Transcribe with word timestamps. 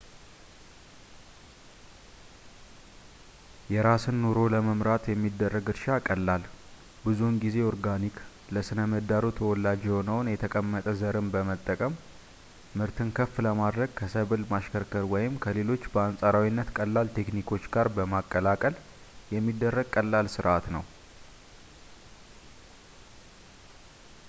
የራስን 3.73 4.15
ኑሮ 4.23 4.37
ለመምራት 4.53 5.03
የሚደረግ 5.09 5.65
እርሻ 5.73 5.85
ቀላል፣ 6.07 6.43
ብዙውን 7.03 7.35
ጊዜ 7.43 7.57
ኦርጋኒክ፣ 7.71 8.15
ለሥነ-ምህዳሩ 8.57 9.25
ተወላጅ 9.39 9.83
የሆነውን 9.89 10.31
የተቀመጠ 10.33 10.87
ዘርን 11.01 11.27
በመጠቀም 11.35 11.99
ምርትን 12.81 13.11
ከፍ 13.19 13.35
ለማድረግ 13.47 13.91
ከሰብል 13.99 14.43
ማሽከርከር 14.55 15.05
ወይም 15.13 15.35
ከሌሎች 15.45 15.85
በአንፃራዊነት 15.93 16.71
ቀላል 16.79 17.09
ቴክኒኮች 17.19 17.65
ጋር 17.77 17.89
በማቀላቀል 17.99 18.77
የሚደረግ 19.37 19.89
ቀላል 19.97 20.29
ስርዓት 20.37 20.67
ነው 20.77 20.85